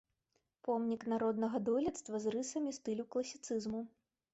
Помнік 0.65 1.01
народнага 1.13 1.57
дойлідства 1.69 2.25
з 2.27 2.35
рысамі 2.39 2.77
стылю 2.83 3.11
класіцызму. 3.15 3.89